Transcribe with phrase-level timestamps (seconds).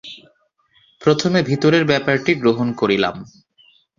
[1.01, 3.15] প্রথমে ভিতরের ব্যাপারটি গ্রহণ করিলাম।